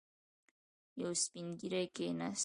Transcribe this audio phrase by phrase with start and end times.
[1.01, 2.39] يو سپين ږيری کېناست.